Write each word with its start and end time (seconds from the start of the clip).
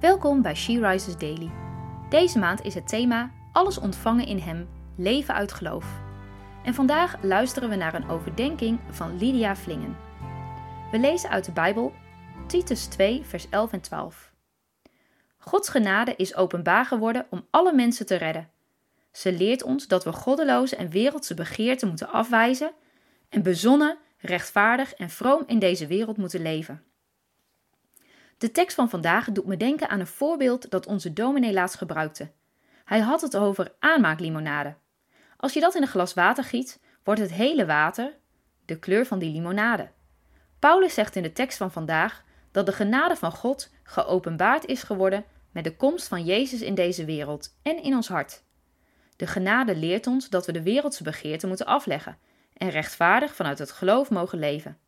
Welkom 0.00 0.42
bij 0.42 0.54
She 0.54 0.88
Rises 0.88 1.16
Daily. 1.16 1.50
Deze 2.08 2.38
maand 2.38 2.64
is 2.64 2.74
het 2.74 2.88
thema 2.88 3.30
Alles 3.52 3.78
ontvangen 3.78 4.26
in 4.26 4.38
Hem, 4.38 4.68
leven 4.96 5.34
uit 5.34 5.52
geloof. 5.52 5.86
En 6.64 6.74
vandaag 6.74 7.22
luisteren 7.22 7.68
we 7.68 7.76
naar 7.76 7.94
een 7.94 8.08
overdenking 8.08 8.80
van 8.90 9.18
Lydia 9.18 9.56
Vlingen. 9.56 9.96
We 10.90 10.98
lezen 10.98 11.30
uit 11.30 11.44
de 11.44 11.52
Bijbel 11.52 11.92
Titus 12.46 12.86
2, 12.86 13.22
vers 13.24 13.48
11 13.50 13.72
en 13.72 13.80
12. 13.80 14.32
Gods 15.38 15.68
genade 15.68 16.14
is 16.16 16.36
openbaar 16.36 16.84
geworden 16.84 17.26
om 17.30 17.46
alle 17.50 17.72
mensen 17.72 18.06
te 18.06 18.16
redden. 18.16 18.50
Ze 19.12 19.32
leert 19.32 19.62
ons 19.62 19.86
dat 19.86 20.04
we 20.04 20.12
goddeloze 20.12 20.76
en 20.76 20.90
wereldse 20.90 21.34
begeerten 21.34 21.88
moeten 21.88 22.08
afwijzen 22.08 22.72
en 23.28 23.42
bezonnen, 23.42 23.98
rechtvaardig 24.18 24.94
en 24.94 25.10
vroom 25.10 25.42
in 25.46 25.58
deze 25.58 25.86
wereld 25.86 26.16
moeten 26.16 26.42
leven. 26.42 26.82
De 28.38 28.50
tekst 28.50 28.74
van 28.74 28.90
vandaag 28.90 29.30
doet 29.32 29.46
me 29.46 29.56
denken 29.56 29.88
aan 29.88 30.00
een 30.00 30.06
voorbeeld 30.06 30.70
dat 30.70 30.86
onze 30.86 31.12
dominee 31.12 31.52
laatst 31.52 31.76
gebruikte. 31.76 32.30
Hij 32.84 33.00
had 33.00 33.20
het 33.20 33.36
over 33.36 33.74
aanmaaklimonade. 33.78 34.74
Als 35.36 35.52
je 35.52 35.60
dat 35.60 35.74
in 35.74 35.82
een 35.82 35.88
glas 35.88 36.14
water 36.14 36.44
giet, 36.44 36.80
wordt 37.04 37.20
het 37.20 37.32
hele 37.32 37.66
water 37.66 38.16
de 38.64 38.78
kleur 38.78 39.06
van 39.06 39.18
die 39.18 39.32
limonade. 39.32 39.90
Paulus 40.58 40.94
zegt 40.94 41.16
in 41.16 41.22
de 41.22 41.32
tekst 41.32 41.58
van 41.58 41.72
vandaag 41.72 42.24
dat 42.50 42.66
de 42.66 42.72
genade 42.72 43.16
van 43.16 43.32
God 43.32 43.70
geopenbaard 43.82 44.64
is 44.66 44.82
geworden 44.82 45.24
met 45.50 45.64
de 45.64 45.76
komst 45.76 46.08
van 46.08 46.24
Jezus 46.24 46.60
in 46.60 46.74
deze 46.74 47.04
wereld 47.04 47.58
en 47.62 47.82
in 47.82 47.94
ons 47.94 48.08
hart. 48.08 48.42
De 49.16 49.26
genade 49.26 49.76
leert 49.76 50.06
ons 50.06 50.28
dat 50.28 50.46
we 50.46 50.52
de 50.52 50.62
wereldse 50.62 51.02
begeerten 51.02 51.48
moeten 51.48 51.66
afleggen 51.66 52.18
en 52.52 52.70
rechtvaardig 52.70 53.34
vanuit 53.34 53.58
het 53.58 53.70
geloof 53.70 54.10
mogen 54.10 54.38
leven. 54.38 54.78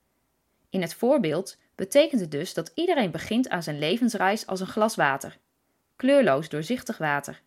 In 0.69 0.81
het 0.81 0.95
voorbeeld 0.95 1.57
betekent 1.81 2.21
het 2.21 2.31
dus 2.31 2.55
dat 2.55 2.73
iedereen 2.75 3.11
begint 3.11 3.49
aan 3.49 3.63
zijn 3.63 3.79
levensreis 3.79 4.47
als 4.47 4.61
een 4.61 4.67
glas 4.67 4.95
water. 4.95 5.39
Kleurloos, 5.97 6.49
doorzichtig 6.49 6.99
water. 6.99 7.41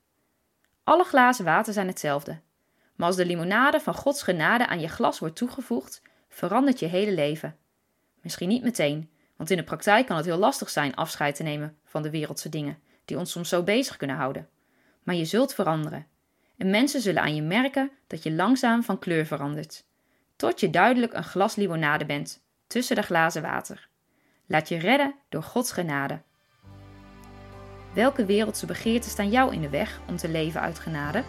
Alle 0.83 1.03
glazen 1.03 1.45
water 1.45 1.73
zijn 1.73 1.87
hetzelfde. 1.87 2.39
Maar 2.95 3.07
als 3.07 3.15
de 3.15 3.25
limonade 3.25 3.79
van 3.79 3.93
Gods 3.93 4.23
genade 4.23 4.67
aan 4.67 4.79
je 4.79 4.87
glas 4.87 5.19
wordt 5.19 5.35
toegevoegd, 5.35 6.01
verandert 6.29 6.79
je 6.79 6.85
hele 6.85 7.11
leven. 7.11 7.55
Misschien 8.21 8.47
niet 8.49 8.63
meteen, 8.63 9.09
want 9.35 9.49
in 9.49 9.57
de 9.57 9.63
praktijk 9.63 10.05
kan 10.05 10.17
het 10.17 10.25
heel 10.25 10.37
lastig 10.37 10.69
zijn 10.69 10.95
afscheid 10.95 11.35
te 11.35 11.43
nemen 11.43 11.77
van 11.85 12.01
de 12.01 12.09
wereldse 12.09 12.49
dingen, 12.49 12.79
die 13.05 13.17
ons 13.17 13.31
soms 13.31 13.49
zo 13.49 13.63
bezig 13.63 13.97
kunnen 13.97 14.15
houden. 14.15 14.49
Maar 15.03 15.15
je 15.15 15.25
zult 15.25 15.53
veranderen. 15.53 16.07
En 16.57 16.69
mensen 16.69 17.01
zullen 17.01 17.21
aan 17.21 17.35
je 17.35 17.41
merken 17.41 17.91
dat 18.07 18.23
je 18.23 18.31
langzaam 18.31 18.83
van 18.83 18.99
kleur 18.99 19.25
verandert. 19.25 19.85
Tot 20.35 20.59
je 20.59 20.69
duidelijk 20.69 21.13
een 21.13 21.23
glas 21.23 21.55
limonade 21.55 22.05
bent, 22.05 22.41
tussen 22.67 22.95
de 22.95 23.01
glazen 23.01 23.41
water. 23.41 23.91
Laat 24.45 24.69
je 24.69 24.77
redden 24.77 25.15
door 25.29 25.43
Gods 25.43 25.71
genade. 25.71 26.21
Welke 27.93 28.25
wereldse 28.25 28.65
begeerten 28.65 29.09
staan 29.09 29.29
jou 29.29 29.53
in 29.53 29.61
de 29.61 29.69
weg 29.69 29.99
om 30.07 30.15
te 30.15 30.29
leven 30.29 30.61
uit 30.61 30.79
genade? 30.79 31.23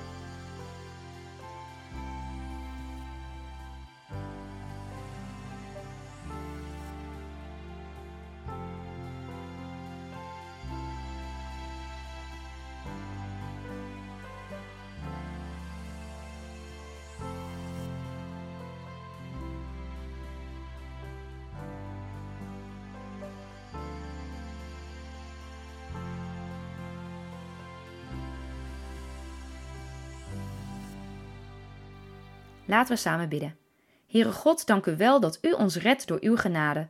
Laten 32.64 32.94
we 32.94 33.00
samen 33.00 33.28
bidden. 33.28 33.56
Heere 34.06 34.32
God, 34.32 34.66
dank 34.66 34.86
u 34.86 34.96
wel 34.96 35.20
dat 35.20 35.38
u 35.42 35.52
ons 35.52 35.76
redt 35.76 36.06
door 36.06 36.18
uw 36.20 36.36
genade. 36.36 36.88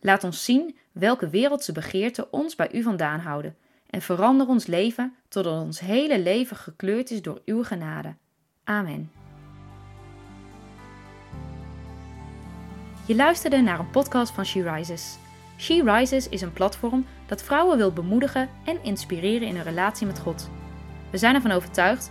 Laat 0.00 0.24
ons 0.24 0.44
zien 0.44 0.76
welke 0.92 1.28
wereldse 1.28 1.72
begeerten 1.72 2.32
ons 2.32 2.54
bij 2.54 2.72
u 2.72 2.82
vandaan 2.82 3.20
houden 3.20 3.56
en 3.90 4.02
verander 4.02 4.48
ons 4.48 4.66
leven 4.66 5.14
totdat 5.28 5.62
ons 5.62 5.80
hele 5.80 6.20
leven 6.20 6.56
gekleurd 6.56 7.10
is 7.10 7.22
door 7.22 7.42
uw 7.44 7.64
genade. 7.64 8.14
Amen. 8.64 9.10
Je 13.06 13.14
luisterde 13.14 13.60
naar 13.60 13.78
een 13.78 13.90
podcast 13.90 14.32
van 14.32 14.44
She 14.46 14.72
Rises. 14.72 15.18
She 15.56 15.82
Rises 15.84 16.28
is 16.28 16.40
een 16.40 16.52
platform 16.52 17.06
dat 17.26 17.42
vrouwen 17.42 17.76
wil 17.76 17.92
bemoedigen 17.92 18.48
en 18.64 18.82
inspireren 18.82 19.48
in 19.48 19.54
hun 19.54 19.64
relatie 19.64 20.06
met 20.06 20.18
God. 20.18 20.50
We 21.10 21.18
zijn 21.18 21.34
ervan 21.34 21.50
overtuigd 21.50 22.10